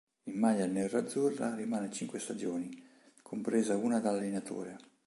In 0.29 0.39
maglia 0.39 0.65
neroazzurra 0.65 1.53
rimane 1.53 1.91
cinque 1.91 2.17
stagioni, 2.17 2.71
compresa 3.21 3.75
una 3.77 3.99
da 3.99 4.09
allenatore. 4.09 4.75